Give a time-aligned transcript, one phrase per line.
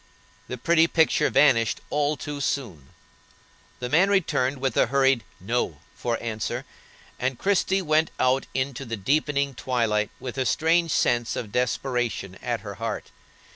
[0.47, 2.87] The pretty picture vanished all too soon;
[3.77, 6.65] the man returned with a hurried "No" for answer,
[7.19, 12.61] and Christie went out into the deepening twilight with a strange sense of desperation at
[12.61, 13.11] her heart.